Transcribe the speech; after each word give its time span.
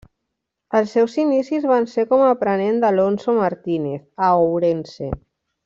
Els 0.77 0.93
seus 0.95 1.17
inicis 1.23 1.67
van 1.73 1.85
ser 1.91 2.05
com 2.13 2.23
aprenent 2.29 2.81
d'Alonso 2.85 3.37
Martínez, 3.43 4.03
a 4.31 4.35
Ourense. 4.49 5.13